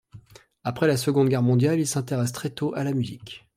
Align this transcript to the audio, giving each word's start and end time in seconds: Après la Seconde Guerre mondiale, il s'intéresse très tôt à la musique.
Après 0.63 0.87
la 0.87 0.97
Seconde 0.97 1.29
Guerre 1.29 1.43
mondiale, 1.43 1.79
il 1.79 1.85
s'intéresse 1.85 2.31
très 2.31 2.49
tôt 2.49 2.73
à 2.73 2.83
la 2.83 2.91
musique. 2.91 3.45